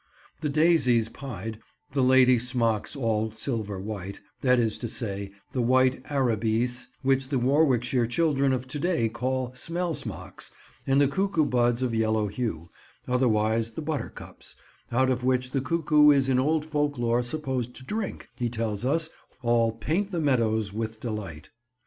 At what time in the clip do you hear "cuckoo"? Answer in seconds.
11.07-11.45, 15.61-16.09